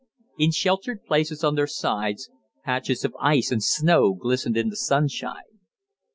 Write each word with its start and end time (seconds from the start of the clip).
In 0.39 0.49
sheltered 0.49 1.03
places 1.05 1.43
on 1.43 1.53
their 1.53 1.67
sides, 1.67 2.31
patches 2.65 3.05
of 3.05 3.15
ice 3.21 3.51
and 3.51 3.61
snow 3.63 4.15
glistened 4.15 4.57
in 4.57 4.69
the 4.69 4.75
sunshine. 4.75 5.59